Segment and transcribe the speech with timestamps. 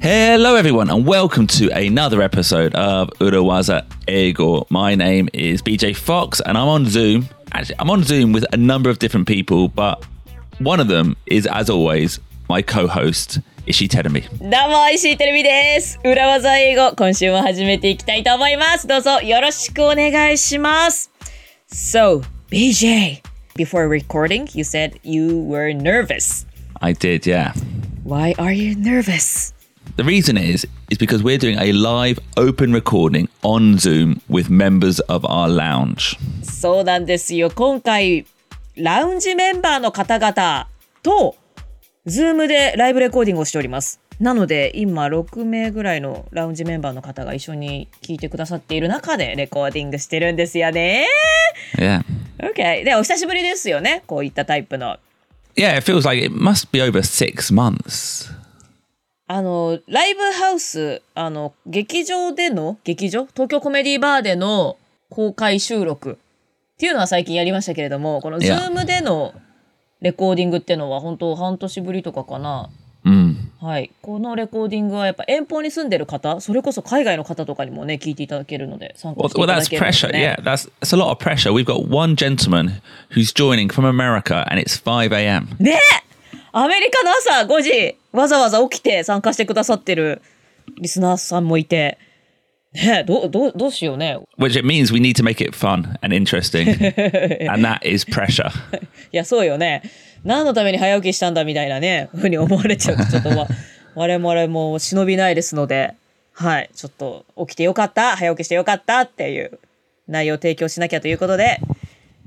[0.00, 4.66] Hello, everyone, and welcome to another episode of Urawaza Ego.
[4.70, 7.28] My name is BJ Fox, and I'm on Zoom.
[7.52, 10.04] Actually, I'm on Zoom with a number of different people, but
[10.58, 14.28] one of them is, as always, my co host, Ishi Terumi.
[14.38, 15.98] どうも、石井てるみです。
[16.04, 18.86] 裏技英語、今週も始めていきたいと思います。
[18.86, 21.10] どうぞよろしくお願いします。
[21.68, 23.22] So, BJ,
[23.56, 26.46] before recording, you said you were nervous.
[26.80, 27.52] I did, yeah.
[28.04, 29.52] Why are you nervous?
[29.97, 35.01] The reason is is because we're doing a live open recording on Zoom with members
[35.01, 36.17] of our lounge.
[36.43, 37.51] そうなんですよ。
[37.51, 38.25] 今回、
[38.75, 40.67] ラウンジメンバーの方々
[41.03, 41.35] と、
[42.05, 43.99] ズームでライブレコーディングをしております。
[44.19, 51.05] なので、今、6名ぐらいのラウンジメンバーの方が一緒に聞いてくださっている中でレコーディングしてるんですよね。
[51.75, 52.03] Yeah.
[52.39, 52.83] OK。
[52.83, 54.03] で、お久しぶりですよね。
[54.07, 54.97] こういったタイプの。
[55.55, 58.31] Yeah, it feels like it must be over six months.
[59.33, 63.27] あの、ライブハウス、あの、劇場での、劇場？
[63.27, 64.75] 東京コメディバーでの
[65.09, 66.15] 公開収録っ
[66.77, 69.33] ていうのは最近やりましたけれども、この Zoom での
[70.01, 72.69] レコーディングっていうのは本当半年ぶりとかかな。
[73.05, 73.35] Mm.
[73.61, 73.91] はい。
[74.01, 80.11] このレコーディングはやっぱ遠方に住んでる方、それこそ海外の方とかにもね、聞いていただけるので、参加 Well, してい well, ただ that's けるので、pressure.
[80.11, 80.35] ね。
[80.39, 81.53] Yeah, that's it's a lot of pressure.
[81.53, 85.47] We've got one gentleman who's joining from America, and it's five a.m.
[85.57, 85.79] ね
[86.53, 90.21] アメリカの朝5時、わざわざ起きて参加してくださってる
[90.79, 91.97] リスナーさんもいて、
[92.73, 94.17] ねどう、どう、どうしようね。
[94.37, 96.69] Which it means we need to make it fun and interesting,
[97.49, 98.49] and that is pressure.
[99.11, 99.81] いや、そうよね。
[100.23, 103.47] 何のために早起きしたんだみたいなね、ふうに思われちゃうと、 ちょっとわ
[103.95, 105.93] 我々も忍びないですので、
[106.33, 109.59] はい、ちょっと起きてよかった、早起きしてよかったっていう
[110.07, 111.59] 内容を提供しなきゃということで、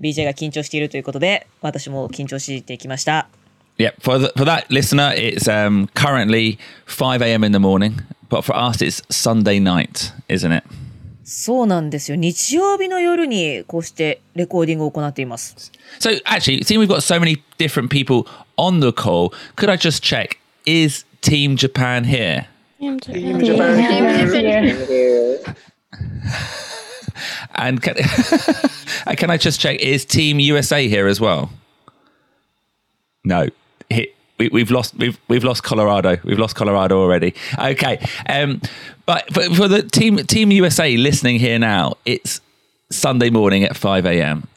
[0.01, 3.29] BJ が緊張しているということで、私も緊張してきました。
[3.78, 7.46] Yeah, for the, for that listener, it's um, currently five a.m.
[7.46, 10.64] in the morning, but for us, it's Sunday night, isn't it?
[11.24, 12.18] そうなんですよ。
[12.18, 15.72] 日曜日の夜にこうしてレコーディングを行っています。
[16.00, 18.26] So actually, seeing we've got so many different people
[18.58, 20.40] on the call, could I just check?
[20.66, 22.48] Is Team Japan here?
[22.82, 23.00] And
[27.82, 27.96] can,
[29.06, 29.80] and can I just check?
[29.80, 31.50] Is Team USA here as well?
[33.24, 33.52] No, He-
[34.38, 34.96] we, we've lost.
[34.98, 36.18] We've we've lost Colorado.
[36.24, 37.34] We've lost Colorado already.
[37.58, 38.62] Okay, um,
[39.06, 42.42] but for, for the team Team USA listening here now, it's
[42.90, 44.48] Sunday morning at five a.m.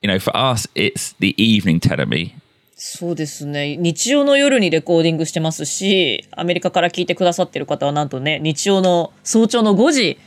[0.00, 1.80] You know, for us, it's the evening.
[1.80, 2.36] Telling me,
[2.76, 3.76] そうですね。
[3.76, 10.18] 日曜の夜にレコーディングしてますし、アメリカから聞いてくださってる方はなんとね、日曜の早朝の5時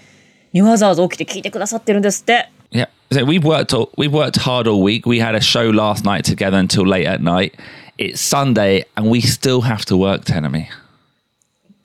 [0.53, 2.49] にわざわざ起きて聞いてくださってるんですって。
[2.71, 2.87] yeah.
[3.11, 3.73] So we've worked.
[3.73, 5.05] All, we've worked hard all week.
[5.05, 7.53] We had a show last night together until late at night.
[7.98, 10.22] It's Sunday, and we still have to work.
[10.50, 10.68] Me.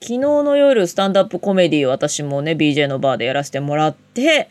[0.00, 4.48] 昨日の夜、スタンダップコメディ私もね、BJ のバーでやらせてもらって、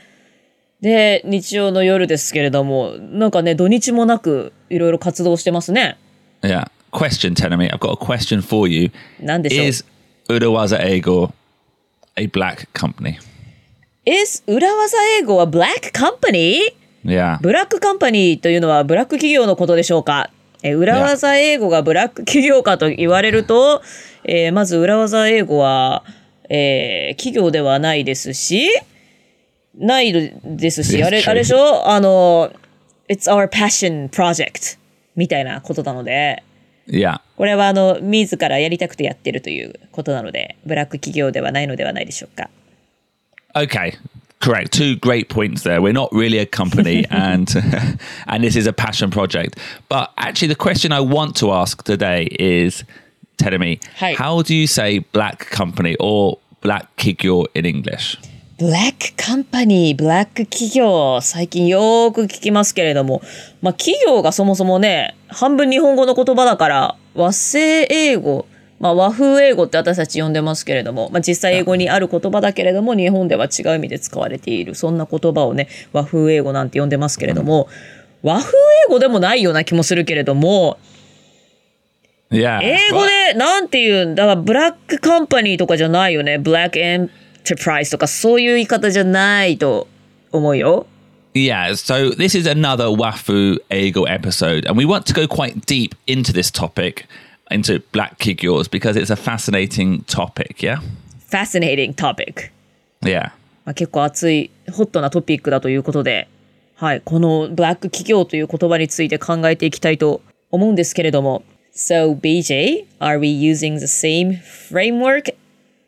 [0.82, 5.98] で、日曜の夜ですけれども、なんかね、土日もなくいろいろ活動してますね。
[6.42, 6.68] Yeah.
[6.92, 7.70] Question, me.
[7.70, 8.92] I've got a question for you.
[9.20, 9.84] なんでしょう Is
[10.30, 11.34] Urawaza Ego
[12.16, 13.18] a black company?
[14.06, 16.74] Is 裏技英語は Black Company?
[17.04, 17.40] Yeah.
[17.42, 20.30] ブラックカンパニーというのはブラック企業のことでしょうか
[20.68, 23.82] えー裏技英語がブラック企業かと言われると、
[24.24, 26.04] えーまず裏技英語は、
[26.50, 28.68] えー企業ではないですし、
[29.78, 30.12] ない
[30.44, 31.90] ですし、あれ.あれでしょ？
[31.90, 32.52] あの、
[33.10, 34.78] It's our passion project
[35.16, 36.44] みたいなことなので、
[36.88, 37.20] Yeah.
[37.36, 42.50] これはあの、自らやりたくてやってるということなので、ブラック企業ではないのではないでしょうか。
[43.54, 43.92] Okay.
[44.41, 44.73] Correct.
[44.73, 45.81] Two great points there.
[45.81, 47.49] We're not really a company and
[48.27, 49.59] and this is a passion project.
[49.89, 52.83] But actually the question I want to ask today is
[53.37, 54.15] telling me Hi.
[54.15, 58.19] how do you say black company or black kigyo in English?
[58.59, 63.21] ブラックカンパニー、ブラック企業、最近よーく聞きますけれども、
[63.61, 68.47] まあ企業がそもそもね、半分日本語の言葉だから、和製英語、
[68.80, 77.68] まあ和風英語って私たち呼んでますけれども、まあ実際英語にある言葉だけれども、日本では違う意味で使われている、そんな言葉をね、和風英語なんて呼んでますけれども、
[78.24, 78.52] 和風
[78.88, 80.78] 英語でもないような気もするけれども、
[82.30, 82.60] Yeah.
[82.62, 86.38] 英語でなんて言うんだからブラックカンパニーとかじゃないよね。
[86.38, 87.10] ブラックエン
[87.46, 89.88] タープライズとかそういう言い方じゃないと
[90.34, 90.88] 思うよ。
[91.34, 96.34] Yeah, so this is another Wafu Ego episode, and we want to go quite deep into
[96.34, 97.06] this topic,
[97.51, 100.81] into black kigures, because it's a fascinating topic, yeah?
[101.29, 102.51] Fascinating topic。
[103.03, 103.33] Yeah.
[103.65, 106.29] まあ、結構熱い、ホットなトピックだということで、
[106.77, 110.21] はい、このブラック企業という言葉について考えていきたいと
[110.51, 111.45] 思うんですけれども。
[111.75, 115.35] So, BJ, are we using the same framework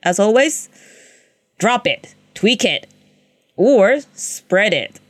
[0.05, 0.71] as always,
[1.59, 2.89] drop it, tweak it,
[3.57, 5.01] or spread it.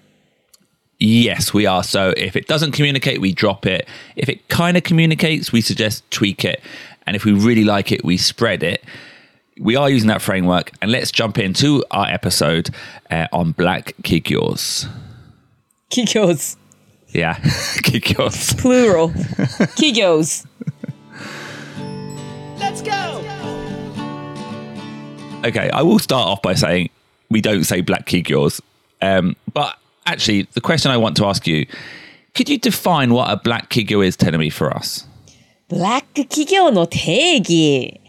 [1.00, 1.84] Yes, we are.
[1.84, 3.88] So if it doesn't communicate, we drop it.
[4.18, 6.62] If it kind of communicates, we suggest tweak it.
[7.08, 8.84] And if we really like it, we spread it.
[9.58, 10.72] We are using that framework.
[10.82, 12.70] And let's jump into our episode
[13.10, 14.90] uh, on black kikyos.
[15.90, 16.58] Kikyos.
[17.10, 17.36] Yeah,
[17.82, 18.58] kikyos.
[18.60, 19.10] Plural.
[19.10, 20.46] kikyos.
[22.60, 23.24] Let's go.
[25.46, 26.90] Okay, I will start off by saying
[27.30, 28.60] we don't say black kikyos.
[29.02, 29.79] Um, but
[30.12, 31.66] actually, the question I want to ask you
[32.34, 35.08] could you define what a Black Kigyo is, Tenemy, for us?
[35.68, 38.00] ブラック企業の定義。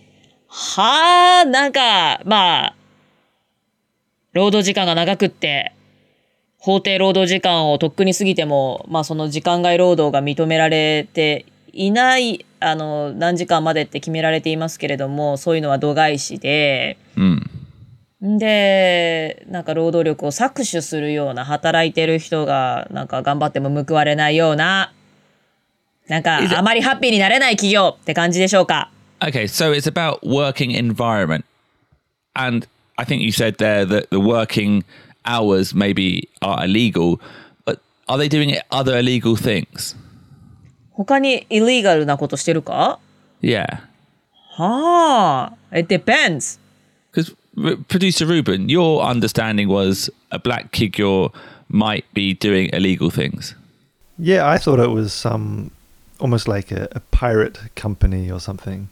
[0.48, 2.74] はあ、なんか、まあ、
[4.32, 5.72] 労働時間が長くって、
[6.58, 17.49] 法定労働時間をとっくに過ぎても、まあその時間外労働が認められていない、あの、何時間までって決められていますけれども、そういうのは度外視で、ん
[18.22, 24.92] で、なんか労働力を搾取するような、働いてる人が、なんか頑張っても報われないような、
[26.08, 28.90] なんかあまりハッピーになれない企業って感じでしょうか
[29.20, 31.44] Okay, so it's about working environment.
[32.34, 34.82] And I think you said there that the working
[35.24, 37.20] hours maybe are illegal,
[37.64, 39.96] but are they doing other illegal things?
[40.92, 42.98] 他にイリーガルなことしてるか
[43.40, 43.64] Yeah.
[44.56, 46.58] はあ、it depends.
[47.12, 47.34] Because
[47.87, 51.31] producer Ruben, your understanding was a black kigyor
[51.69, 53.55] might be doing illegal things.
[54.17, 55.71] Yeah, I thought it was some
[56.19, 58.87] almost like a, a pirate company or something.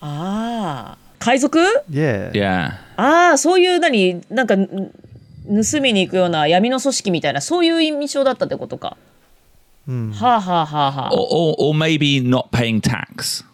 [0.00, 1.58] ああ、海賊
[1.90, 2.30] Yeah.
[2.32, 2.72] Yeah.
[2.96, 8.96] ああ、そういう何、なんか、ん盗みに行くような闇の組織みたいな、そういう印象だったってことか。
[9.88, 11.10] はあはあはあはあ。
[11.12, 13.44] Or, or, or maybe not paying tax.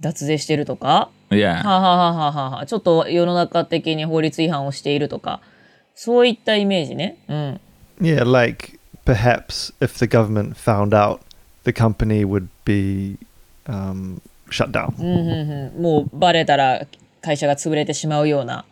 [0.00, 1.63] 脱税してるとか Yeah.
[1.63, 5.41] はあ、はあはあはあはあ、ちょっと世の中的に法律違反をしているとか、
[5.95, 7.17] そういったイメージね。
[7.27, 7.59] うん。
[8.01, 11.19] Yeah, like perhaps if the government found out,
[11.63, 13.17] the company would be
[13.65, 14.91] um, shut down.
[15.79, 16.85] もうバレたら
[17.21, 18.65] 会社が潰れてしまうような。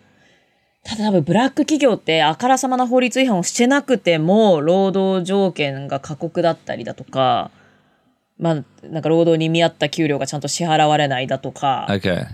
[0.84, 7.52] ただ多分ブラック企業ってあからさまな法律違反をしてなくても労働条件が過酷だったりだとか、
[8.38, 12.26] まあなんか労働に見合った給料がちゃんと支払われないだとか、Okay.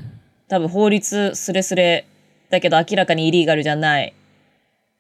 [0.48, 2.06] 多分法律すれすれ
[2.50, 4.14] だけど明らかにイリーガルじゃない。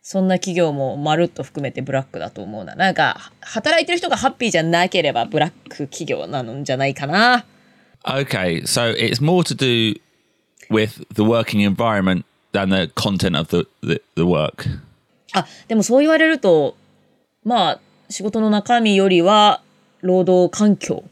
[0.01, 2.75] そんな企業もまるっと含めてブラックだと思うな。
[2.75, 7.45] なんか働いてる人がハッピーじゃなければブラック企業なのじゃないかな。
[8.03, 8.61] Okay.
[8.65, 9.99] So it's more to do
[10.69, 14.65] with the working environment than the content of the, the, the work.
[15.33, 16.77] あ、でもそう言われると、
[17.43, 19.61] まあ、仕事の中身よりは、
[20.01, 21.03] 労働環境。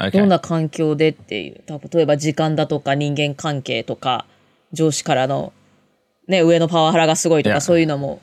[0.00, 0.12] Okay.
[0.12, 1.60] どんな環境でっていう。
[1.92, 4.24] 例えば時間だとか人間関係とか、
[4.72, 5.52] 上司からの、
[6.26, 8.20] ね、上のパワハラがすごいとか.そういうのも、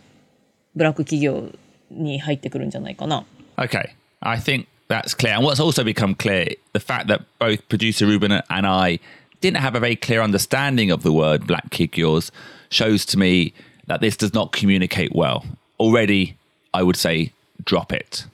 [0.75, 1.51] ブラック企業
[1.91, 3.25] に入ってくるんじゃないかな。
[3.57, 3.89] Okay,
[4.21, 5.35] I think that's clear.
[5.35, 8.99] And what's also become clear, the fact that both producer Ruben and I
[9.41, 12.31] didn't have a very clear understanding of the word black kid yours
[12.69, 13.53] shows to me
[13.87, 15.45] that this does not communicate well.
[15.79, 16.35] Already,
[16.73, 18.25] I would say drop it.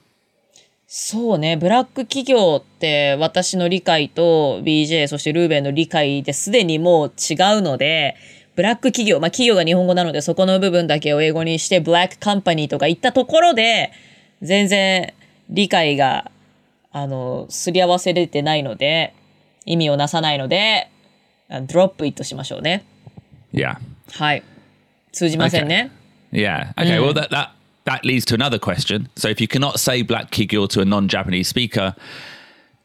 [0.96, 8.14] そうね、ブラック企業って私の理解と BJ そしてルーベンの理解ですでにもう違うので、
[8.54, 13.90] ブラック企業、まあ企業が日本語なのでそこの部分だけを英語にしてブラックカンパニーとか言ったところで、
[14.40, 15.12] 全然
[15.50, 16.30] 理解が、
[16.92, 19.14] あの、すり合わせれてないので、
[19.66, 20.92] 意味をなさないので、
[21.50, 22.84] ドロップイットしましょうね。
[23.52, 23.78] Yeah.
[24.12, 24.44] はい。
[25.10, 25.90] 通じませんね。
[26.30, 26.72] Yeah.
[26.74, 27.00] Okay.
[27.00, 27.48] Well, that, that
[27.85, 29.09] that leads to another question.
[29.15, 31.95] So, if you cannot say black kigyo to a non-Japanese speaker,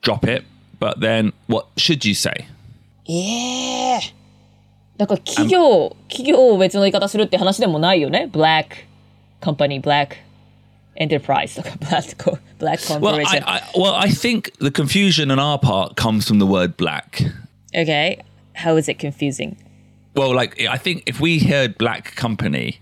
[0.03, 0.45] drop it.
[0.79, 2.47] But then, what should you say?
[3.07, 4.15] ええ
[4.97, 8.29] だから企業、企業を別の言い方するって話でもないよね。
[8.33, 8.87] black
[9.41, 10.17] company, black
[10.97, 13.45] enterprise とか black, black Well, I, corporation.
[13.47, 17.23] I well, I think the confusion on our part comes from the word black.
[17.75, 18.19] okay.
[18.55, 19.57] How is it confusing?
[20.15, 22.79] Well, like I think if we heard black company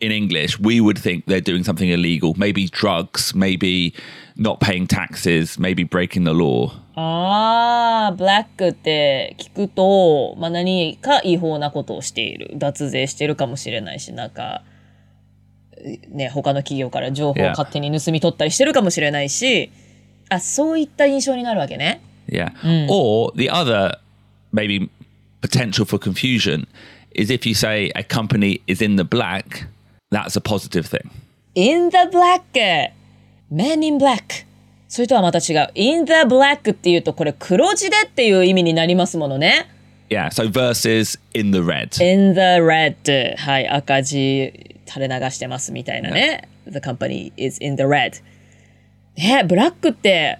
[0.00, 2.34] in English, we would think they're doing something illegal.
[2.36, 3.94] Maybe drugs, maybe
[4.36, 6.72] not paying taxes, maybe breaking the law.
[6.96, 12.52] ああ、black って聞くと、まあ、何か違法なことをしている。
[12.54, 14.62] 脱税してるかもしれないし、なんか、
[16.08, 17.50] ね、他の企業から情報を Yeah.
[17.50, 19.70] 勝手に盗み取ったりしてるかもしれないし、
[20.28, 22.00] あ、そういった印象になるわけね。
[22.28, 22.52] Yeah.
[22.88, 23.98] Or the other
[24.52, 24.88] maybe
[25.40, 26.66] potential for confusion
[27.12, 29.66] is if you say a company is in the black,
[30.15, 31.09] that's a positive thing.
[31.55, 32.41] in the black
[33.51, 34.45] man in black
[34.87, 39.69] それとはまた違う in the black っていうとこれ黒字でっていう意味になりますものね
[40.09, 41.99] Yeah, so versus in the red.
[42.03, 44.53] in the red はい赤字
[44.85, 48.21] 垂れ流してますみたいなね、The company is in the red
[49.17, 50.37] ねブラックって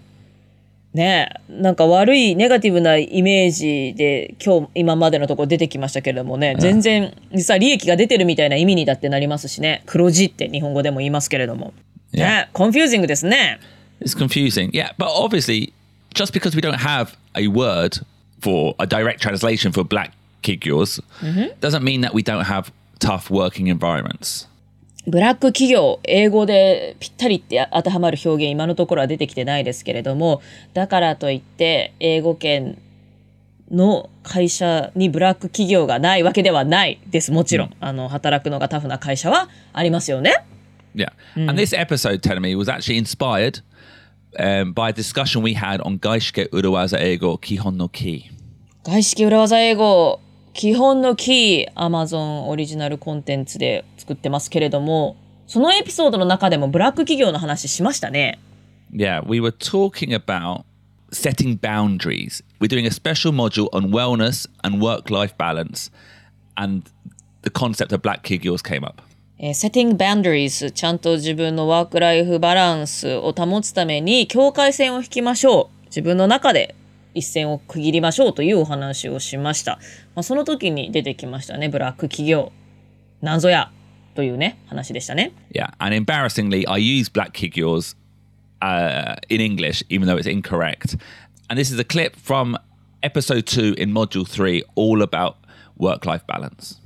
[0.95, 11.73] ねなんか悪いネガティブなイメージで今日今までのところ出てきましたけれどもね、全然実は利益が出てるみたいな意味にだってなりますしね黒字って日本語でも言いますけれども
[12.13, 13.59] ね confusing ですね
[14.01, 14.71] It's confusing.
[14.73, 15.73] Yeah, but obviously,
[16.13, 17.97] just because we don't have a word
[18.41, 20.11] for a direct translation for black
[20.43, 20.99] kigyos
[21.61, 24.47] doesn't mean that we don't have tough working environments.
[25.07, 30.41] ブラック企業、英語でぴったりって当てはまる表現、今のところは出てきてないですけれども、
[30.73, 32.77] だからといって、英語圏
[33.71, 37.31] の会社にブラック企業がないわけではないです。
[37.31, 37.73] もちろん。
[37.79, 40.43] あの、働くのがタフな会社はありますよね。
[40.95, 41.11] Yeah.
[41.35, 43.61] And this episode, me, was actually inspired
[44.39, 48.31] um, by a discussion we had on Gaishike Urawaza Ego Kihon no Ki.
[48.83, 50.19] 外資系裏技英語、
[50.55, 58.39] 基本のキー、Amazon オリジナルコンテンツで作ってますけれども、そのエピソードの中でもブラック企業の話しましたね。
[58.93, 60.63] Yeah, we were talking about
[61.11, 62.41] setting boundaries.
[62.61, 65.91] We're doing a special module on wellness and work life balance,
[66.55, 66.89] and
[67.41, 69.03] the concept of black kigyos came up.
[69.37, 76.75] えー setting boundaries ちゃんと自分のワークライフバランスを保つために境界線を引きましょう自分の中で
[77.15, 79.79] 一線を区切りましょうというお話をしました、
[80.13, 82.51] まあ、その時に出てきましたねブラック企業
[83.21, 83.71] なんぞや
[84.13, 87.95] というね話でしたね Yeah, and embarrassingly, I use black kigyos
[88.61, 90.95] uh, in English, even though it's incorrect.
[91.49, 92.57] And this is a clip from
[93.03, 95.37] episode two in module three, all about
[95.77, 96.79] work life balance.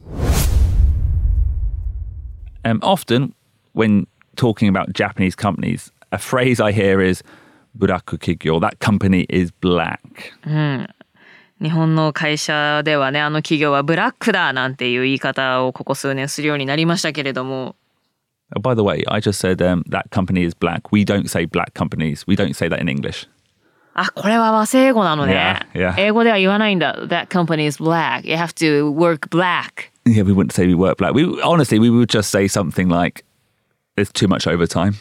[2.65, 3.33] Um, often,
[3.73, 7.23] when talking about Japanese companies, a phrase I hear is
[7.78, 8.60] buraku kigyo.
[8.60, 10.00] That company is black.
[11.60, 17.76] 日本の会社ではねあの企業はブラックだなんていう言い方をここ数年するようになりましたけれども
[18.54, 20.92] Oh, by the way, I just said um, that company is black.
[20.92, 22.24] We don't say black companies.
[22.26, 23.26] We don't say that in English.
[23.94, 25.60] あ、これは和製英語なのね。
[25.74, 26.00] Yeah, yeah.
[26.00, 26.94] 英語では言わないんだ。
[27.06, 28.28] That company is black.
[28.28, 29.90] You have to work black.
[30.04, 31.14] Yeah, we wouldn't say we work black.
[31.14, 33.24] We honestly, we would just say something like,
[33.96, 34.94] "There's too much overtime."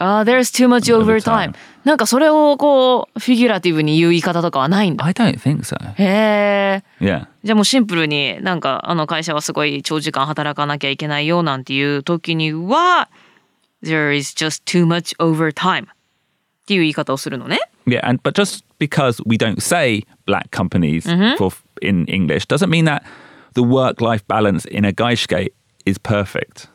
[0.00, 1.54] あ、there's too much overtime.
[1.84, 5.04] なんかそれをこう、フィギュラティブに言う言い方とかはないんだ。
[5.04, 5.76] I don't think so.
[5.94, 7.04] へえ。
[7.04, 13.08] Yeah, じゃあもうシンプルになんかあの会社はすごい長時間働かなきゃいけないよなんていう時には
[13.82, 15.86] There is just too much overtime っ
[16.66, 17.60] ていう言い方をするのね。
[17.86, 21.04] yeah, and but just because we don't say black companies
[21.36, 21.50] for
[21.82, 23.02] in English doesn't mean that
[23.54, 25.52] the work-life balance in a gaishike
[25.84, 26.68] is perfect.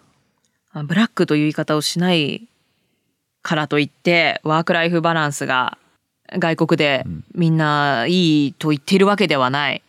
[0.73, 2.49] あブラックという言い方をしない
[3.45, 5.77] からといってワークライフバランスが
[6.39, 9.83] 外国でみんないいと言っているわけではない。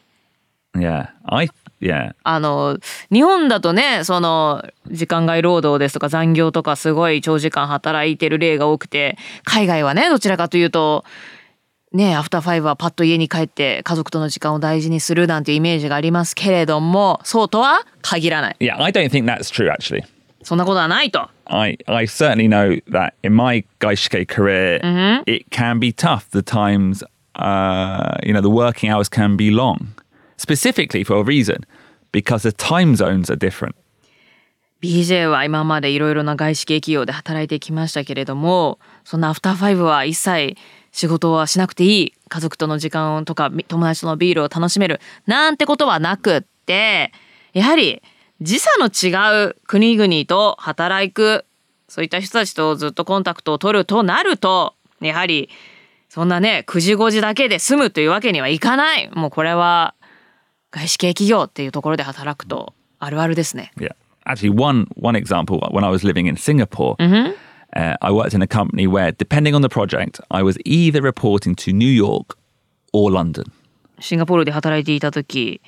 [0.76, 1.48] Yeah, I
[1.80, 2.78] yeah, あの
[3.10, 11.06] 日本だとねその時間外労働ですとか残業とかすごい長時間働いてる例が多くて海外はねどちらかというと
[11.92, 18.56] ねアフターファイブはパッと家に帰って家族との時間を大事にするなんていうイメージがありますけれどもそうとは限らない。
[18.60, 18.78] yeah.
[18.78, 20.04] I don't think that's true actually.
[20.46, 21.28] そんなことはないと。
[21.46, 24.80] I, I certainly know that in my gaishike career,
[25.26, 26.30] it can be tough.
[26.30, 27.02] The times,
[27.34, 29.88] uh, you know, the working hours can be long,
[30.36, 31.66] specifically for a reason,
[32.12, 33.74] because the time zones are different.
[34.80, 40.54] BJ は今までいろいろな外資系企業で働いてきましたけれどもそんなアフターファイブは一切
[40.92, 47.10] 仕事はしなくていい家族との時間とかみ友達とのビールを楽しめるなんてことはなくって
[47.54, 48.02] やはり
[48.40, 51.44] 時差の違う国々と働く
[51.88, 55.48] そういった人たちとずっとコンタクトを取るとなるとやはり
[56.08, 59.94] そんなね9時5時だけで済むというわけにはいかないもうこれは
[60.70, 63.72] 外資系企業っていうところで働くとあるあるですね。
[63.76, 63.94] Yeah.
[64.26, 68.46] Actually, one one example when I was living in Singapore, uh, I worked in a
[68.46, 72.36] company where, depending on the project, I was either reporting to New York
[72.92, 73.44] or London.
[74.00, 75.60] シンガポールで働いていた時、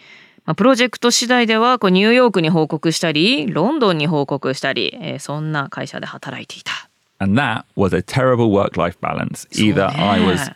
[0.49, 6.89] まあ、プロジェクト次第ではこうニューヨークに報告したりロンドンに報告したり、えーそんな会社で働いていた。
[7.21, 9.47] and that was a terrible work-life balance.
[9.53, 10.51] Either I was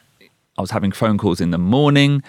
[0.56, 2.22] I was having phone calls in the morning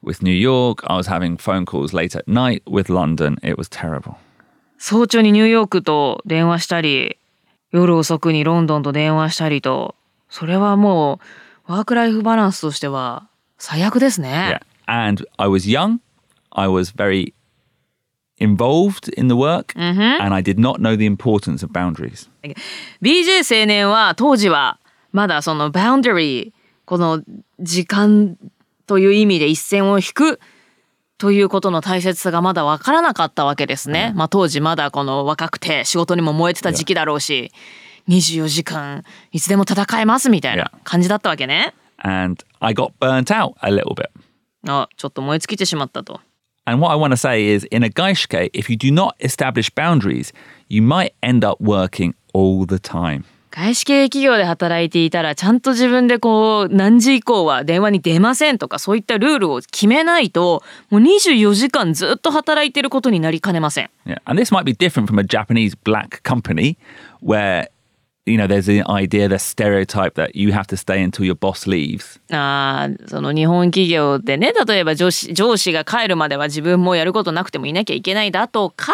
[0.00, 3.38] with New York, I was having phone calls late at night with London.
[3.42, 4.14] It was terrible.
[4.78, 7.18] 早朝にニューヨークと電話したり
[7.72, 9.96] 夜遅くにロンドンと電話したりと
[10.30, 11.18] それはも
[11.66, 13.26] うワークライフバランスとしては
[13.58, 14.60] 最悪ですね。
[14.60, 15.08] Yeah.
[15.08, 15.98] And I was young.
[16.56, 17.34] I was very
[18.38, 22.28] involved in the work and I did not know the importance of boundaries.
[23.02, 24.80] BJ 青年は当時は
[25.12, 26.52] まだそのバウンダリー
[26.86, 27.22] この
[27.60, 28.36] 時間
[28.86, 30.40] という意味で一線を引く
[31.18, 34.12] ということの大切さがまだ分からなかったわけですね。
[34.14, 37.52] まあ当時まだこの若くて仕事にも燃えてた時期だろうし、
[38.08, 41.74] 24時間いつでも戦えますみたいな感じだったわけね。
[41.98, 44.10] And I got burnt out a little bit.
[44.68, 46.20] あ、ちょっと燃え尽きてしまったと。
[46.65, 50.31] And what I want to say is in a Gaishke, if you do not establish boundaries,
[50.67, 53.25] you might end up working all the time.
[53.51, 63.89] 外資系企業で働いていたらちゃんと自分でこう何時以降は電話に出ませんとかそういったルールを決めないともう24時間ずっと働いていることになりかねません。
[64.05, 64.21] Yeah.
[64.23, 66.77] And this might be different from a Japanese black company
[67.21, 67.67] where,
[68.26, 71.66] you know, there's the idea, the stereotype that you have to stay until your boss
[71.70, 72.20] leaves.
[72.34, 78.92] あーその日本企業でね例えば上司上司が帰るまでは自分もやることなくてもいなきゃいけないだとか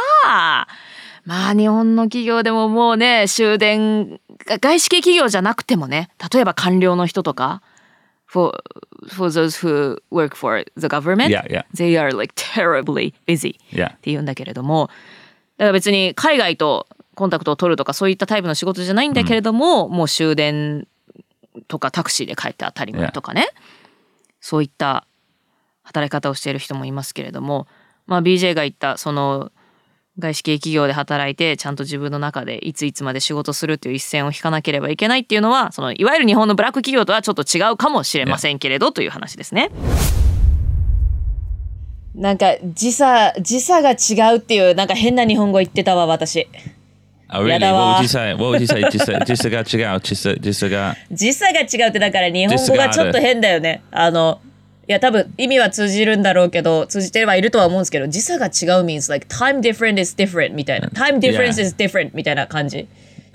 [1.24, 7.62] まあ日本の企業でももうね終電外資系企業じゃなくてもね例えば官僚の人とか
[8.26, 8.52] for,
[9.08, 11.62] for those who work for the government Yeah, yeah.
[11.74, 13.88] they are like terribly busy Yeah.
[13.88, 14.90] って言うんだけれども
[15.58, 20.86] だから別に海外とコンタクトを取るとかそういったタイプの仕事じゃないんだけれども、もう終電
[21.68, 23.48] とかタクシーで帰って当たり前とかね、
[24.40, 25.06] そういった
[25.82, 27.66] 働き方をしている人もいますけれども、
[28.06, 29.52] まあ、BJ が言ったその
[30.18, 39.70] 外資系企業で働いてちゃんと自分の中でいついつまで仕事するっていう一線を引かなければいけないっていうのはそのいわゆる日本のブラック企業とはちょっと違うかもしれませんけれどという話ですね。
[42.14, 46.46] なんか時差時差が違うっていうなんか変な日本語言ってたわ私。
[47.32, 47.60] あ、oh, really?
[47.72, 48.34] What would you say?
[48.34, 48.66] What would you
[49.50, 50.00] が違う。
[50.00, 50.94] 時差,時差が。
[51.10, 53.82] 時差が違うってだから日本語がちょっと変だよね。
[53.90, 54.40] あの、
[54.86, 58.50] いや、多分意味は通じるんだろうけど、通じてはいるとは思うんですけど、時差が違う
[58.84, 60.88] means like time different is different みたいな。
[60.88, 61.62] time difference Yeah.
[61.62, 62.86] is different みたいな感じ。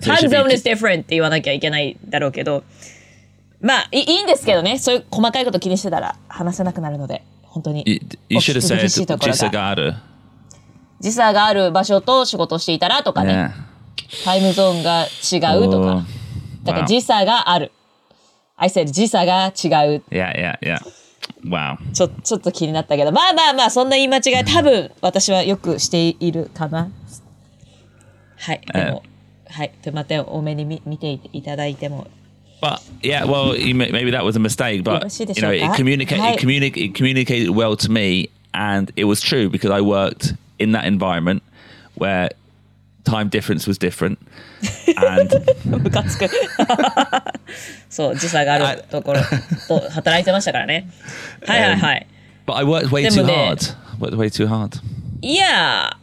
[0.01, 2.63] time zone is different って言わなきゃいけないだろうけど。
[3.59, 4.77] まあ、い,いんですけどね。
[4.77, 7.83] そういう細かいこと気にしてたら話せなくなるので、本当に。
[8.29, 9.95] You should have イがある。
[10.99, 13.51] 時差がある場所と仕事していたらとかね。
[14.23, 16.03] タイムゾーンが違うとか Oh,。
[16.63, 17.71] だから.時差がある。
[18.57, 20.03] I said 時差が違う。
[20.09, 20.79] Yeah, yeah, yeah.
[21.45, 21.77] Wow.
[21.93, 26.89] ちょちょっと気になったけど、まあまあまあ、そんな言い間違い、多分私はよくしているかな。
[28.39, 29.03] はい、でも、
[29.49, 32.07] はい、でまた多めに見見ていただいても。
[32.61, 36.33] But yeah, well, you, may- maybe that was a mistake, but you know, it communicated, Hai.
[36.33, 40.71] it, communi- it communicated well to me, and it was true because I worked in
[40.71, 41.43] that environment
[41.95, 42.29] where
[43.06, 44.18] time difference was different,
[44.96, 45.30] and
[45.64, 46.28] ムカつく。
[47.90, 49.20] そう、時差があるところ
[49.68, 50.88] と働いてましたからね。
[51.46, 52.06] はいはいはい。
[52.46, 53.76] but I worked way で too もね、 hard.
[53.98, 54.80] Worked way too hard.
[55.20, 55.96] Yeah.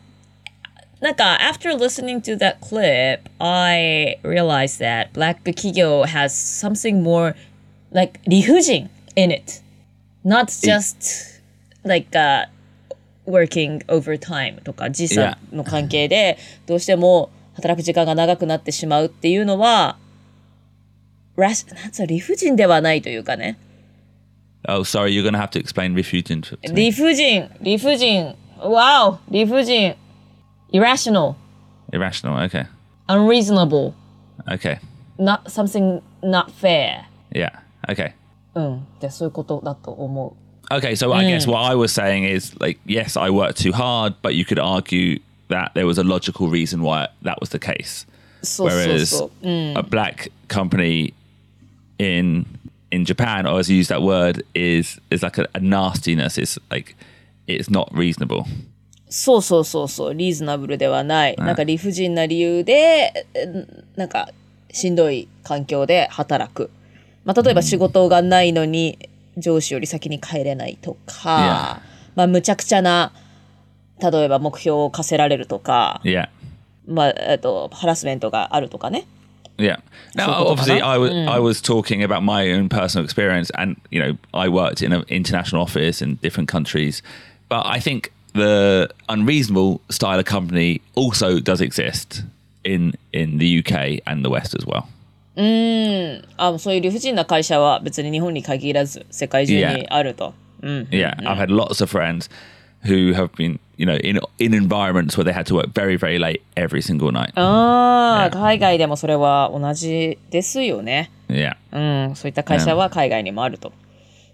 [1.02, 7.36] なんか、after listening to that clip, I realized that Black 企業 has something more
[7.92, 9.62] like 理不尽 in it.
[10.26, 11.40] Not just
[11.84, 12.48] like、uh,
[13.27, 19.97] working overtime とか時差の関係でどうしても働く時間が長くなってしまうっていうのは、
[21.37, 23.59] ラシなんつうの理不尽ではないというかね。
[24.67, 25.95] Oh, sorry, you're to have to explain
[26.43, 26.87] to, to me.
[26.87, 29.19] 理不尽、理不尽、wow!
[29.31, 29.95] 理不尽、
[30.73, 31.35] irrational。
[31.93, 32.39] Irrational.
[32.49, 32.67] Okay.
[33.09, 33.95] unreasonable,
[34.51, 34.79] Okay.
[35.19, 37.05] not something not fair.
[37.33, 37.51] Yeah.
[37.89, 38.15] Okay.
[38.55, 38.87] うん。
[39.01, 40.37] で、そういうことだと思
[40.72, 44.14] Okay, so I guess what I was saying is like, yes, I worked too hard,
[44.22, 48.06] but you could argue that there was a logical reason why that was the case.
[48.42, 48.46] う。
[48.46, 49.48] そうそう Whereas そう。
[49.48, 49.78] うん。
[49.78, 51.14] a black company
[51.98, 52.46] in
[52.92, 56.38] in Japan, I always use that word, is is like a, a nastiness.
[56.38, 56.96] It's like
[57.48, 58.46] it's not reasonable.
[59.10, 60.14] そうそうそうそう。
[60.14, 61.36] リーズナブルではない。
[61.36, 64.30] なんか理不尽な理由で、えなんか
[64.72, 66.70] しんどい環境で働く。
[67.26, 71.83] まあ、例えば仕事がないのに 上司より先に帰れないとか、
[72.15, 73.13] まあ、むちゃくちゃな、
[74.01, 76.29] 例えば目標を課せられるとか、Yeah.
[76.87, 79.07] まあ、えっと、ハラスメントがあるとかね。
[79.57, 79.79] Yeah.
[80.17, 81.29] Now, obviously, I was Mm.
[81.29, 85.05] I was talking about my own personal experience, and you know, I worked in an
[85.09, 87.03] international office in different countries,
[87.49, 92.25] but I think the unreasonable style of company also does exist
[92.65, 94.89] in in the UK and the West as well.
[95.37, 100.35] あそういう理不尽な会社は別に日本に限らず世界中にあると。
[100.63, 100.89] うん。
[100.91, 102.31] Yeah, I've had lots of friends
[102.85, 106.19] who have been, you know, in in environments where they had to work very very
[106.19, 107.33] late every single night.
[107.35, 111.11] ああ、海外でもそれは同じですよね。
[111.29, 111.57] Yeah.
[111.73, 113.73] うん、そういった会社は海外にもあると。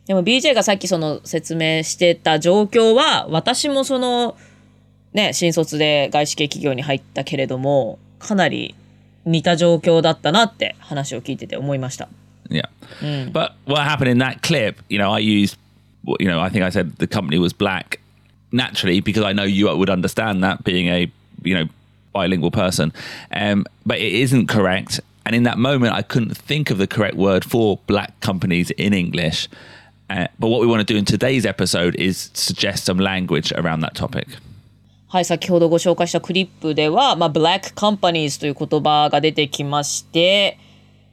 [0.06, 4.36] でも BJ がさっきその説明してた状況は、私もその、
[5.12, 8.74] ね、新卒で外資系企業に入ったけれども、かなり
[9.25, 12.07] 似た状況だったなって話を聞いてて思いました。
[12.49, 12.69] Yeah.
[13.31, 15.57] But what happened in that clip, you know, I used,
[16.03, 17.99] well, you know, I think I said the company was black
[18.51, 21.11] naturally because I know you would understand that being a
[21.43, 21.67] you know
[22.13, 22.93] bilingual person,
[23.31, 24.99] um, but it isn't correct.
[25.25, 28.93] And in that moment, I couldn't think of the correct word for black companies in
[28.93, 29.49] English.
[30.07, 33.79] Uh, but what we want to do in today's episode is suggest some language around
[33.79, 34.27] that topic.
[35.12, 40.56] はい、先ほどご紹介したクリップでは、まあ、black companies という言葉が出てきまして、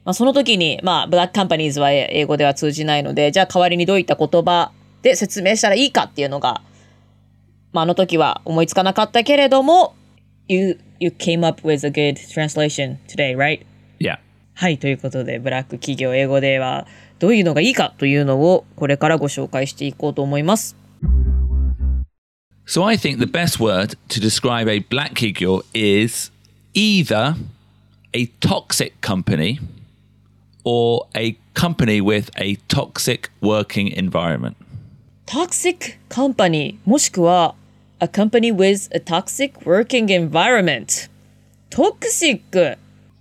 [0.04, 4.70] まあ、その時に、まあ、black companies は英語では通じないので、じゃあ代わりにどういった言葉
[5.02, 6.62] で説明したらいいかっていうのが、
[7.72, 9.96] まあ、あの時は思いつかなかったけれども、
[10.46, 13.66] you, you came up with a good translation today, right?
[13.98, 14.18] Yeah.
[14.54, 16.86] はい、ということで、ブラック企業英語では
[17.18, 20.76] どういうのがいいかというのをこれからご紹介していこうと思います。
[22.68, 26.30] So I think the best word to describe a black kigyo is
[26.74, 27.34] either
[28.12, 29.58] a toxic company
[30.64, 34.56] or a company with a toxic working environment.
[35.24, 37.54] toxic company もしくは
[38.00, 41.08] a company with a toxic working environment
[41.70, 42.42] toxic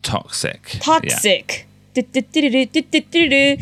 [0.02, 0.60] Toxic.
[0.74, 0.80] Yeah.
[0.82, 3.58] toxic てってってるるてってってるる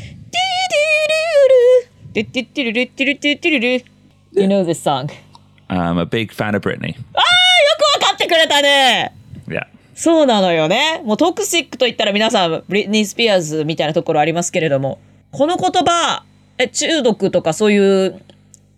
[2.14, 3.86] てってってってるるてるてってるる
[4.32, 5.25] You know this song あ
[5.70, 6.80] I'm a big fan of Britney.
[6.80, 9.14] ーよくわかってくれたね
[9.48, 9.68] Yeah.
[9.94, 15.00] そうなのよねもうトクシックと言ったら皆さんブリトニー・スピアーズみたいなところありますけれども
[15.32, 16.24] この言葉
[16.58, 18.22] え中毒とかそういう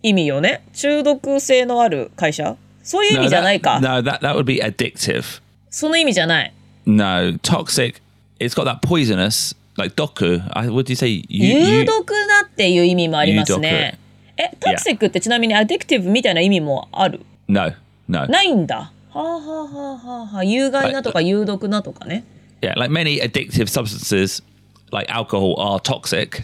[0.02, 0.62] 意味よね？
[0.74, 2.56] 中毒性のある会社？
[2.84, 5.40] そういう意味じゃないか No, that, that would be addictive.
[5.70, 6.52] その意味じゃない
[6.86, 7.96] No, toxic.
[8.38, 10.40] It's got that poisonous, like doku.
[10.54, 11.24] Do you say?
[11.28, 13.98] You, 有毒なっていう意味もありますね
[14.38, 17.72] えトクシックってちなみにアディクティブみたいな意味もある no,
[18.08, 18.26] no.
[18.26, 22.24] ないんだはあはあはあはあはあ有害なとか有毒なとかね
[22.60, 24.42] Yeah, like many addictive substances,
[24.90, 26.42] like alcohol, are toxic,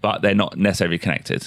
[0.00, 1.42] but they're not necessarily connected.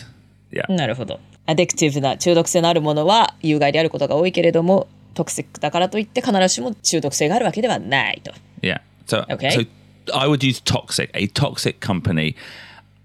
[0.52, 0.70] Yeah.
[0.70, 1.22] なるほど。
[1.46, 8.34] アディクティブな中毒性のあるものは有害であることが多いけれども、トクシックだからといって必ずしも中毒性があるわけではないと。
[8.62, 8.82] Yeah.
[9.06, 9.52] So, Okay.
[9.52, 9.66] so
[10.14, 12.36] I would use toxic, a toxic company.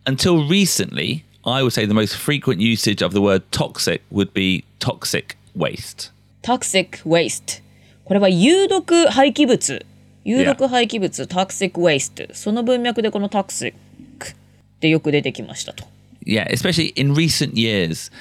[0.05, 4.66] Until recently, I would say the most frequent usage of the word toxic would be
[4.80, 6.12] toxic waste.
[6.42, 7.62] toxic waste。
[8.06, 9.86] これは有毒廃棄物。
[10.24, 12.34] 有毒廃棄物、toxic waste。
[12.34, 13.76] その文脈でこの toxic っ
[14.80, 15.86] てよく出てきましたと。
[16.26, 18.12] Yeah, especially in recent years,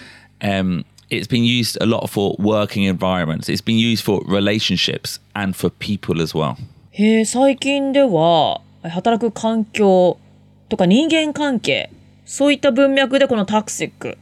[0.40, 3.48] um, it's been used a lot for working environments.
[3.48, 6.56] It's been used for relationships and for people as well.
[6.92, 10.18] へえ、最近では、働く環境
[10.68, 11.90] とか人間関係、
[12.30, 14.16] そういった文脈でこの toxic。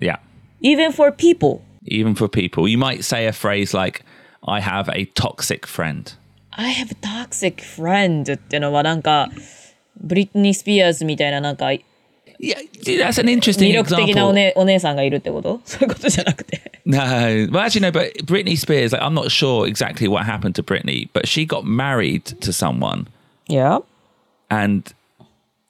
[0.00, 0.18] Yeah.
[0.64, 1.62] even for people。
[1.86, 4.02] Even for people, you might say a phrase like,
[4.46, 6.12] I have a toxic friend.
[6.52, 9.28] I have a toxic friend ってのはなんか、
[10.00, 11.66] ブリトニー・スピアーズみたいななんか、
[12.40, 14.28] Yeah, that's an interesting 魅力的な example.
[14.28, 16.80] お,、ね、お姉さんがいるってことそういうことじゃなくて。
[16.84, 17.90] No, well, actually, no.
[17.90, 21.64] But Britney Spears, like, I'm not sure exactly what happened to Britney, but she got
[21.64, 23.06] married to someone,
[23.48, 23.80] Yeah?
[24.50, 24.92] and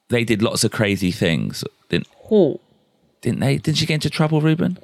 [0.08, 1.64] they did lots of crazy things.
[2.28, 2.60] Didn't ほ
[3.22, 3.58] didn't they?
[3.58, 4.78] Didn't she get into trouble, Ruben?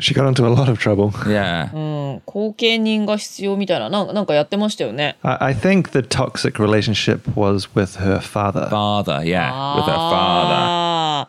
[0.00, 1.10] She got into a lot of trouble.
[1.26, 1.72] Yeah.
[1.74, 1.76] う。
[1.76, 1.80] う
[2.18, 2.22] ん。
[2.24, 5.16] 後見人が必要みたいな、なんかなんかやってましたよね。
[5.22, 8.68] I, I think the toxic relationship was with her father.
[8.68, 10.54] Father, yeah, with her father.
[10.54, 11.28] あ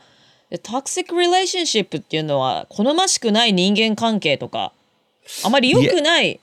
[0.51, 4.71] ーで toxic relationship っていうのは、好ましくない人間関係とか、
[5.43, 6.39] あまり良くない。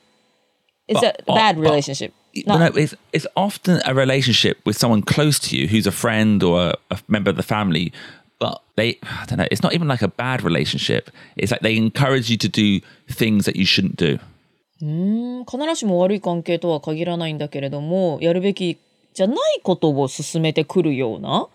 [0.89, 2.11] It's a But- bad but- relationship.
[2.11, 2.57] But No.
[2.59, 6.75] no, it's it's often a relationship with someone close to you, who's a friend or
[6.89, 7.91] a, a member of the family.
[8.41, 11.09] But they, I don't know, it's not even like a bad relationship.
[11.35, 14.19] It's like they encourage you to do things that you shouldn't do.
[14.79, 14.85] う
[15.41, 18.77] ん必ずしも悪い関係とは限らないんだけれどもやるべき
[19.15, 21.49] じゃないことを進めてくるようなっ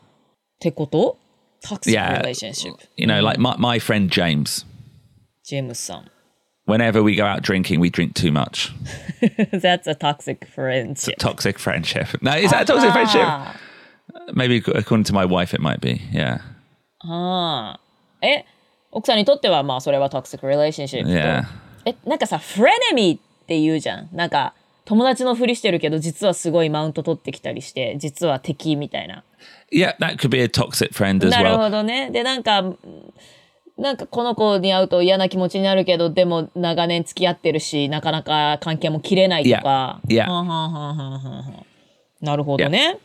[0.59, 1.19] てこと
[1.65, 2.21] ?toxic Yeah.
[2.21, 4.67] relationship You know, like my, my friend James.
[5.45, 6.11] ジェームスさん
[6.67, 8.73] Whenever we go out drinking, we drink too much.
[9.53, 12.07] That's a toxic friendship Toxic friendship.
[12.23, 13.23] No, is that a toxic friendship?
[13.25, 13.55] あ
[14.35, 16.01] Maybe according to my wife, it might be.
[16.13, 16.39] Yeah.
[17.10, 17.80] あ
[18.22, 18.46] え
[18.92, 21.44] 奥さんにとってはまあそれは toxic relationship と Yeah.
[21.86, 24.54] えなんかさフレネミーって言うじゃんなんか
[24.86, 29.24] 友達のふりしてるけど実はすごいマウント取ってきたりして実は敵みたいな
[29.72, 31.58] Yeah, that could be a toxic friend as なる well.
[31.58, 32.10] ほどね。
[32.12, 32.64] で、なんか、
[33.78, 40.00] なんかこの子に会うと嫌な気持ちになるけど、でも長年付き合ってるし、なかなか関係も切れないとか。
[40.08, 40.26] Yeah.
[42.22, 42.98] なるほどね。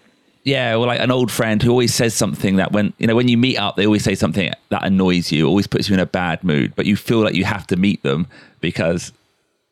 [0.44, 3.28] Yeah, well, like an old friend who always says something that when you know when
[3.28, 6.06] you meet up, they always say something that annoys you, always puts you in a
[6.06, 8.28] bad mood, but you feel like you have to meet them
[8.62, 9.12] because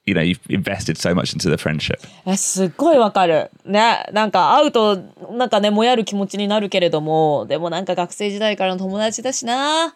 [0.06, 2.02] you know you've invested so much into the friendship.
[2.26, 3.50] え、すっごいわかる。
[3.64, 4.98] ね、なんか会うと、
[5.32, 9.96] なんかね、もやる気持ちになるけれども、でもなんか学生時代からの友達だしな、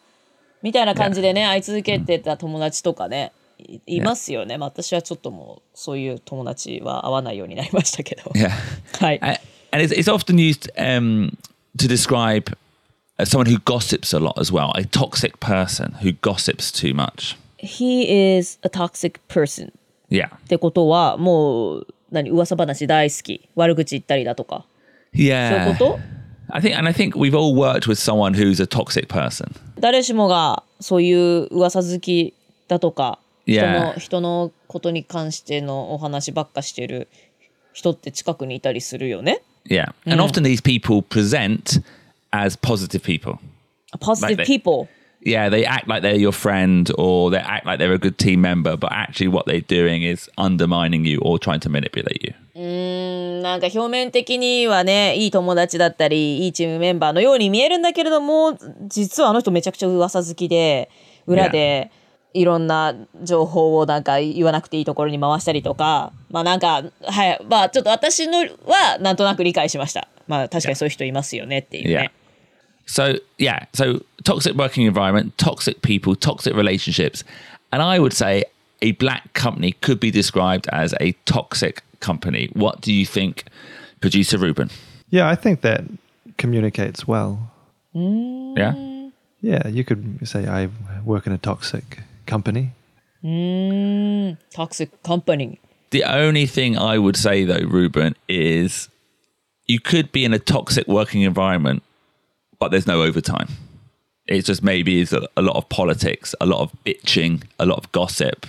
[0.62, 3.34] みたいな感じでね、会い続けてた友達とかね、
[3.86, 4.58] いいますよね。
[4.58, 8.32] まあ私はちょっともうそういう友達は会わないようになりましたけど。
[8.32, 8.50] Yeah.
[9.00, 9.42] はい。
[9.75, 11.37] And it's, it's often used um,
[11.79, 12.57] to describe
[13.19, 17.37] uh, someone who gossips a lot as well, a toxic person who gossips too much.
[17.59, 19.73] He is a toxic person.
[20.11, 20.29] Yeah.
[20.29, 24.65] ってことはもう何噂話大好き悪口言ったりだとか
[25.13, 25.73] そういう Yeah.
[25.73, 25.99] こと
[26.51, 29.51] I think, and I think we've all worked with someone who's a toxic person.
[29.81, 32.33] 誰しもがそういう噂好き
[32.69, 33.95] だとか人 Yeah.
[33.95, 37.09] の人のことに関してのお話ばっかしてる
[37.73, 39.43] 人って近くにいたりするよね。
[39.66, 39.90] Yeah.
[40.06, 41.80] And often these people present
[42.32, 43.40] as positive people.
[44.00, 44.88] positive Like they- people
[45.22, 48.40] Yeah, they act like they're your friend or they act like they're a good team
[48.40, 52.34] member, but actually what they're doing is undermining you or trying to manipulate you.
[52.56, 60.90] うんなんか表面的にはねいい友達だったりいいチームメンバーのように見えるんだけれども実はあの人めちゃくちゃ噂好きで
[61.28, 61.92] 裏で
[62.34, 72.12] いろんな情報をなんか言わなくていいところに回したりとかまあなんかはいまあちょっと私のはなんとなく理解しましたまあ確かにそういう人いますよねっていうね
[72.86, 77.24] So, yeah, so toxic working environment, toxic people, toxic relationships.
[77.72, 78.46] And I would say
[78.82, 82.50] a black company could be described as a toxic company.
[82.54, 83.44] What do you think,
[84.02, 84.72] producer Ruben?
[85.12, 85.84] Yeah, I think that
[86.38, 87.52] communicates well.
[87.94, 88.74] Yeah?
[89.42, 90.70] Yeah, you could say I
[91.06, 92.71] work in a toxic company.
[93.23, 95.59] うーん toxic company
[95.91, 98.89] The only thing I would say though, Ruben, is
[99.67, 101.83] you could be in a toxic working environment,
[102.59, 103.49] but there's no overtime.
[104.27, 107.79] It's just maybe is a, a lot of politics, a lot of bitching, a lot
[107.79, 108.47] of gossip.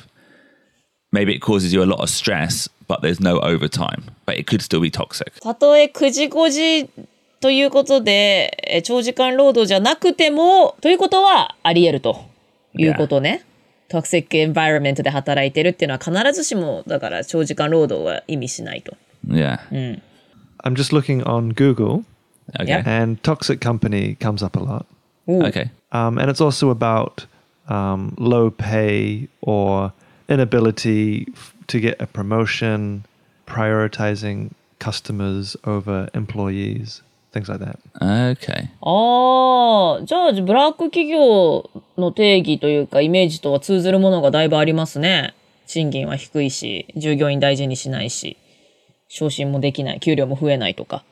[1.12, 4.06] Maybe it causes you a lot of stress, but there's no overtime.
[4.26, 5.40] But it could still be toxic.
[5.42, 6.90] たとえ9時5時
[7.42, 12.26] ということで、え長時間労働じゃなくても、ということはあり得ると
[12.74, 13.46] いうことね。
[13.88, 18.95] トクシックエンバイロメントで働いてるっていうのは必ずしも、だから長時間労働は意味しないと。
[19.28, 19.60] Yeah.
[20.63, 22.04] I'm just looking on Google,
[22.60, 22.84] Okay.
[22.86, 24.86] And toxic company comes up a lot.
[25.28, 25.71] Okay.
[25.91, 27.26] Um, and it's also about
[27.67, 29.91] um, low pay or
[30.30, 33.06] inability f- to get a promotion,
[33.48, 37.02] prioritizing customers over employees,
[37.36, 37.78] things like that.
[38.00, 38.69] Okay.
[38.82, 45.36] ああ、じゃあ、ブラック企業の定義というか、イメージとは通ずるものがだいぶありますね。
[45.67, 48.38] 賃金は低いし、従業員大事にしないし、
[49.10, 51.04] 昇進もできない、給料も増えないとか。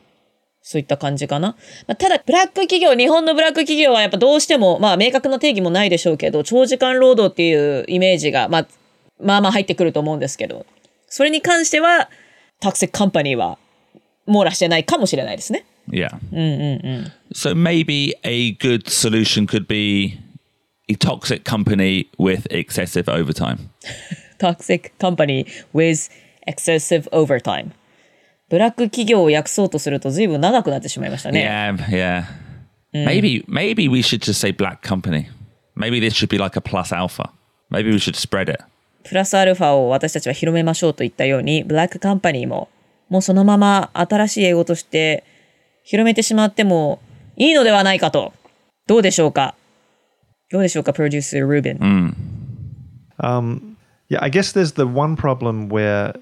[0.65, 1.57] そういった感じかな。
[1.87, 8.67] まあ、ただ、ブラック企業、日本のブラック企業はやっぱどうしても、まあ、明確な定義もないでしょうけど、長時間労働っていうイメージが、まあ、
[9.19, 10.65] まあまあ入ってくると思うんですけど、
[11.07, 12.09] それに関しては、
[12.61, 13.57] タクシックカンパニーは
[14.25, 15.65] 網羅してないかもしれないですね。
[15.90, 16.18] Yeah.
[17.32, 20.18] So maybe a good solution could be
[20.88, 23.70] a toxic company with excessive overtime.
[24.38, 26.08] toxic company with
[26.46, 27.72] excessive overtime
[28.48, 31.44] ブラック企業を訳そうとすると随分長くなってしまいましたね。
[31.44, 32.24] Yeah, yeah.
[32.94, 35.26] Maybe maybe we should just say black company.
[35.76, 37.30] Maybe this should be like a plus alpha.
[37.70, 38.64] Maybe we should spread it.
[39.04, 42.70] プラスアルファを私たちは広めましょうと言ったように、ブラックカンパニーも
[43.10, 45.24] もうそのまま新しい英語として
[45.84, 47.00] 広めてしまっても
[47.36, 48.32] いいのではないかと。
[48.86, 49.54] どうでしょうか
[50.50, 52.14] どうでしょうか、プロデュースルーベン。
[53.20, 53.76] Um,
[54.08, 56.14] yeah, I guess there's the one problem where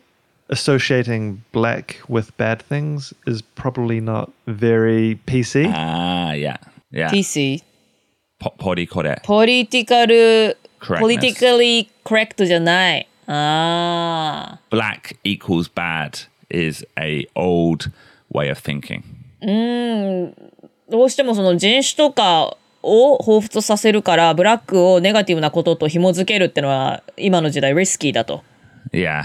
[0.48, 5.70] associating black with bad things is probably not very PC.
[5.72, 6.56] Ah, yeah.
[6.90, 7.10] Yeah.
[7.10, 7.62] TC、
[8.40, 9.20] Po- Podi kore.
[9.24, 13.08] ポリティカル、 Correctness ポリティカリコレクトじゃない。
[13.26, 14.60] ああ。
[14.70, 17.90] Black equals bad is a old
[18.32, 19.02] way of thinking.
[19.41, 28.43] どうしてもその人種とかを彷彿とさせるから、ブラックをネガティブなことと紐づけるってのは、今の時代リスキーだと。
[28.91, 29.23] Yeah.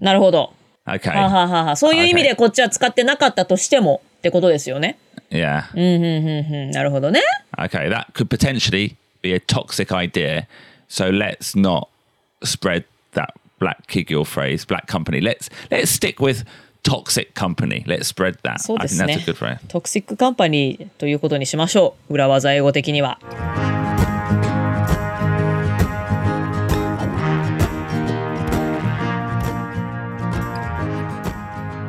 [0.00, 0.52] なるほど。
[0.86, 1.14] Okay.
[1.14, 4.98] はあはあはあはあそういう意味でこっちは使ってなかったとしてもってことですよね。
[5.30, 5.64] Yeah.
[5.74, 7.20] うん、なるほどね。
[7.56, 10.46] Okay, that could potentially be a toxic idea.
[10.88, 11.88] So let's not
[12.42, 15.20] spread that black kiggle phrase, black company.
[15.20, 16.44] Let's let's stick with
[16.83, 17.83] toxic company.
[17.85, 18.59] Let's spread that.
[18.59, 19.59] そう I で think す that's ね a good phrase.。
[19.67, 22.13] トクシックカンパニーということにしましょう。
[22.13, 23.19] 裏技英語的には。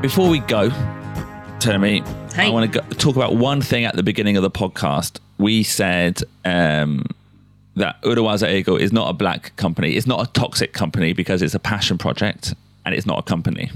[0.03, 0.71] Before we go,
[1.59, 2.01] Termi,
[2.39, 2.51] I Hi.
[2.51, 5.19] want to go, talk about one thing at the beginning of the podcast.
[5.37, 7.05] We said um,
[7.77, 9.97] that Urawaza Ego is not a black company.
[9.97, 12.55] It's not a toxic company because it's a passion project
[12.87, 13.71] and it's not a company.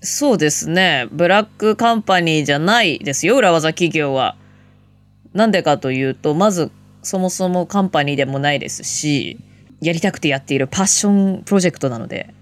[0.00, 1.08] そうですね。
[1.10, 4.36] ブラックカンパニーじゃないですよ、裏技企業は。
[5.32, 6.70] なんでかというと、まず、
[7.02, 9.38] そもそもカンパニーでもないですし、
[9.80, 12.32] やりたくてやっているパッションプロジェクトなので、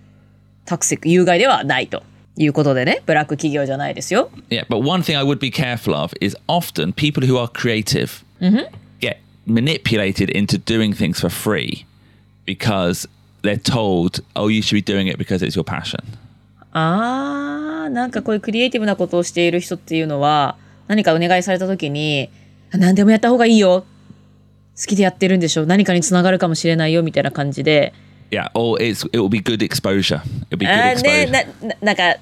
[0.65, 2.03] タクシック有害ではないと
[2.37, 4.31] いうことでね、ブラック企業じゃないですよ。
[4.51, 8.25] Yeah, but one thing I would be careful of is often people who are creative
[9.01, 11.87] get manipulated into doing things for free
[12.45, 13.09] because
[13.43, 16.01] they're told, oh, you should be doing it because it's your passion.
[16.79, 20.57] あー、なんかこういうクリエイティブなことをしている人っていうのは、
[20.89, 22.29] 何かお願いされた時に、
[22.71, 23.85] あ何でもやった方がいいよ。
[24.77, 27.95] 好きでやってるんでしょ何かにつながるかもしれないよみたいな感じで、
[28.31, 30.21] Yeah, or it's it will be good exposure.
[30.51, 31.63] It'll be あ good ーね exposure.
[31.63, 32.17] なななんか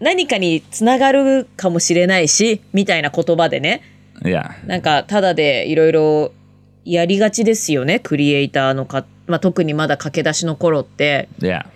[0.00, 3.82] 何かにつながるかもしれないしみたいな言葉でね
[4.22, 4.66] Yeah.
[4.66, 6.32] なんかただでいろいろ
[6.84, 11.66] やりがちですよねクリエイターのか、まあ、特にまだ駆け出しの頃って Yeah.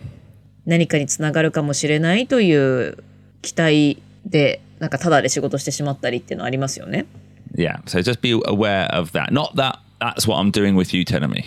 [0.66, 2.98] 何かにつながるかもしれないという
[3.42, 7.07] 期待でなんかただで仕事してしまったりっていうのはありますよね
[7.55, 7.83] Yeah.
[7.85, 9.31] So just be aware of that.
[9.31, 11.44] Not that that's what I'm doing with you me.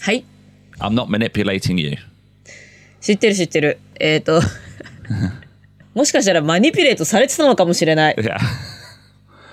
[0.00, 0.24] はい
[0.80, 1.96] I'm not manipulating you.
[3.00, 4.40] 知ってる知ってるえっ、と
[5.94, 8.36] もしかしたらマニピュレートされてたのかもしれない Yeah.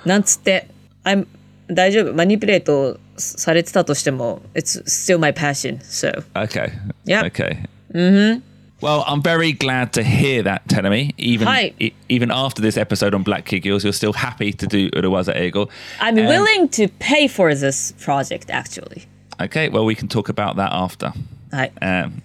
[0.05, 0.67] なんつって、
[1.05, 1.27] I'm
[1.69, 6.23] 大丈夫、マニピュレートされてたとしても、It's still my passion, so.
[6.33, 6.71] Okay.
[7.05, 7.31] Yep.
[7.31, 7.57] Okay.
[7.93, 8.41] Mm-hmm.
[8.82, 11.12] Well, I'm very glad to hear that, Tenemi.
[11.18, 11.72] Even Hi.
[11.80, 15.34] e- even after this episode on Black Kid Girls, you're still happy to do Urawaza
[15.36, 15.68] Eagle.
[16.00, 19.06] I'm willing to pay for this project, actually.
[19.40, 21.12] Okay, well, we can talk about that after.
[21.50, 21.72] はい。
[21.80, 22.22] Um,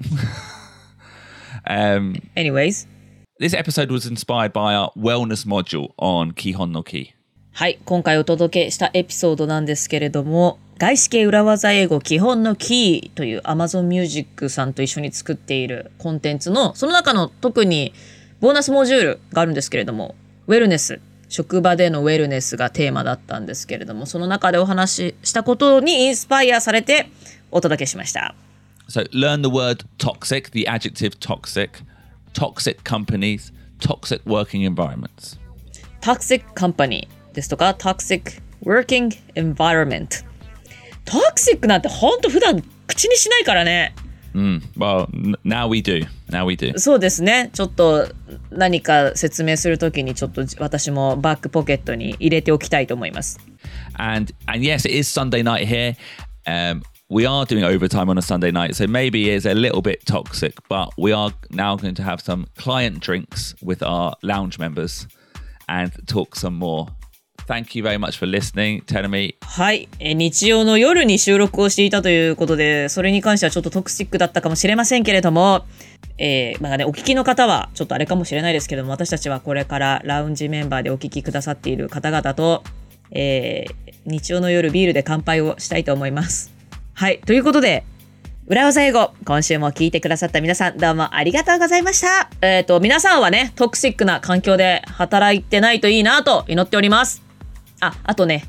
[1.65, 2.87] um, Anyways.
[3.39, 7.13] this episode was inspired by our wellness module on Kihon no Ki.
[7.51, 7.79] はい。
[7.85, 17.92] 今回お届けしたエピソードなんですけれども、 外資系裏技英語基本のキーという Amazon Music さんと一緒に作っているコンテンツの、その中の特に
[18.40, 20.14] ボーナスモジュールがあるんですけれども、
[20.46, 27.10] ウェルネス、職場でのウェルネスがテーマだったんですけれども、その中でお話ししたことにインスパイアされて
[27.50, 28.36] お届けしました。
[28.88, 31.70] So learn the word toxic, the adjective toxic,
[32.32, 35.38] toxic companies, toxic working environments.
[36.00, 40.27] toxic company ですとか toxic working environment
[41.08, 43.94] toxic なんてほんと普段口にしないからね
[44.34, 46.06] Well, n- now we do.
[46.30, 46.78] Now we do.
[46.78, 48.06] そうですねちょっと
[48.50, 53.40] 何か説明するときにちょっと私もバックポケットに入れておきたいと思います
[53.98, 55.96] And and yes, it is Sunday night here.
[56.46, 60.04] Um, we are doing overtime on a Sunday night, so maybe it's a little bit
[60.06, 65.08] toxic, but we are now going to have some client drinks with our lounge members
[65.68, 66.86] and talk some more.
[67.48, 69.34] Thank you very much for listening, Tenemi.
[69.40, 75.64] はい、え日曜の夜に収録をしていたということでそれに関してはちょっとトクシックだったかもしれませんけれども
[76.18, 82.62] えーまあね、お聞きの方はちょっとあれかもしれないですけども私たちはこれからラウンジメンバーでお聞きくださっている方々と、
[83.12, 86.50] えー日曜の夜ビールで乾杯をしたいと思います。
[86.94, 87.84] はいということで
[88.46, 92.30] 裏技英語今週も聞いてくださった皆さんどうもありがとうございました。
[92.40, 97.27] えっ、と皆さんはねトクシックな環境で働いてないといいなと祈っております。
[97.80, 98.44] ああとね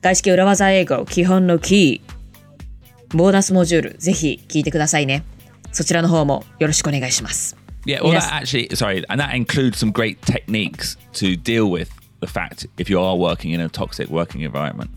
[0.00, 5.24] 外資系裏技英語基本のキーボーナスモジュールぜひ聞いてくださいね
[5.72, 11.88] そちらの方もよろしくお願いします Yeah, well, that actually, sorry, and that includes some great techniques to deal with
[12.20, 14.90] the fact if you are working in a toxic working environment.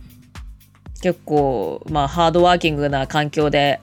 [1.02, 3.80] 結構まあハードワーキングな環境で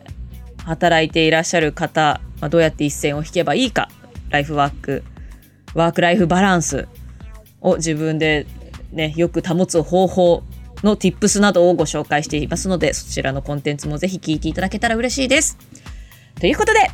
[0.64, 3.88] 働いていらっしゃる方、まあ、どうやって一線を引けばいいか
[4.28, 5.02] ライフワーク
[5.74, 6.86] ワークライフバランス
[7.60, 8.46] を自分で
[8.92, 10.42] ねよく保つ方法
[10.83, 15.59] の tips などをご紹介していますのでそちらのコンテンツもぜひ聞いていただけたら嬉しいです
[16.40, 16.90] ということで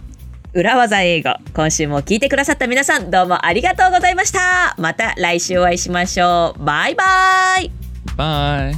[0.55, 7.71] 裏技英語今週も聞いてくださった皆さんどうもありがとうございましたまた来週お会いしましょうバイバイ
[8.17, 8.75] Bye.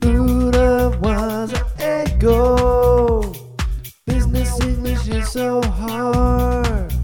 [0.00, 3.20] Buddha was an ego.
[4.06, 6.95] Business English is so hard.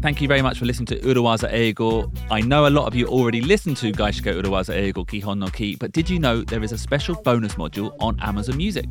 [0.00, 2.08] Thank you very much for listening to Urawaza Eigo.
[2.30, 5.74] I know a lot of you already listen to Gaishiko Urawaza Eigo Kihon no Ki,
[5.74, 8.88] but did you know there is a special bonus module on Amazon Music?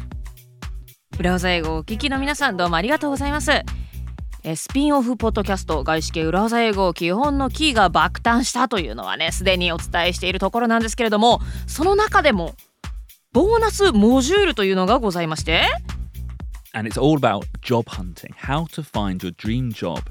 [1.18, 3.51] 裏技英語をお聞きの皆さんどうもありがとうございます。
[3.51, 12.53] えースピンオフポッドキャスト外資系裏技英語基本のキーが爆誕したというのはねすでにお伝えしているところなんですけれどもその中でも
[13.34, 15.64] ボーナスモジュールというのがございまして
[16.74, 20.01] And it's all about job hunting, how to find your dream job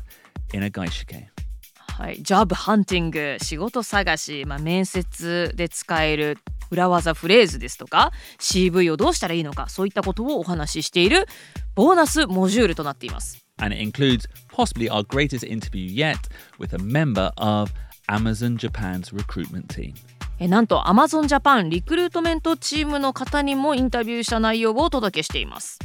[1.98, 6.36] はい、ジョブハンティング仕事探し、まあ、面接で使える
[6.70, 11.26] 裏技フレーズですとか CV をどうしたらいいのかそういったことをお話ししている
[11.74, 13.46] ボーナスモジュールとなっています。
[13.58, 16.18] And it includes possibly our greatest interview yet
[16.58, 17.72] with a member of
[18.08, 19.94] Amazon Japan's recruitment team.
[20.38, 25.78] えなんと Amazon Japan リクルートメントチームの方にもインタビューした内容をお届けしています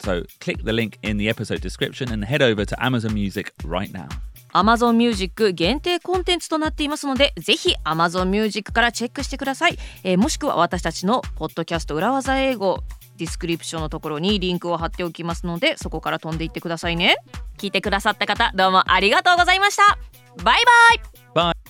[0.00, 3.92] So click the link in the episode description and head over to Amazon Music right
[3.92, 4.08] now.
[4.52, 12.82] Amazon Music 限定コンテンツとなっていますのでぜひ Amazon Music からチェックしてください、えーもしくは私たちのポッドキャスト裏技英語
[13.18, 17.16] ディスクリプションのところにリンクを貼っておきますのでそこから飛んでいってくださいね
[17.58, 19.98] 聞いてくださった方どうもありがとうございました
[20.42, 20.62] バイ
[21.34, 21.67] バイ Bye.